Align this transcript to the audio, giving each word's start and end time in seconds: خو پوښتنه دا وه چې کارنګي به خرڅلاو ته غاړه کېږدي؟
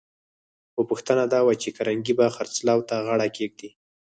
خو 0.73 0.81
پوښتنه 0.89 1.23
دا 1.33 1.39
وه 1.45 1.53
چې 1.61 1.69
کارنګي 1.77 2.13
به 2.19 2.25
خرڅلاو 2.35 2.85
ته 2.89 2.95
غاړه 3.05 3.27
کېږدي؟ 3.37 3.69